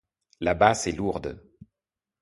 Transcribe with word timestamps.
La 0.39 0.55
basse 0.55 0.87
est 0.87 0.93
lourde. 0.93 1.39